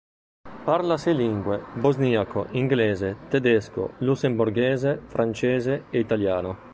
Parla 0.63 0.97
sei 0.97 1.15
lingue: 1.15 1.63
bosniaco, 1.75 2.47
inglese, 2.53 3.17
tedesco, 3.29 3.93
lussemburghese, 3.99 4.99
francese 5.05 5.83
e 5.91 5.99
italiano. 5.99 6.57